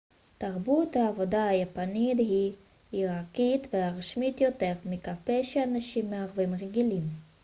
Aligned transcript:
תרבות 0.37 0.95
העבודה 0.95 1.47
היפנית 1.47 2.17
היא 2.19 2.51
היררכית 2.91 3.67
ורשמית 3.73 4.41
יותר 4.41 4.73
מכפי 4.85 5.43
שאנשים 5.43 6.09
מערביים 6.09 6.53
רגילים 6.53 7.03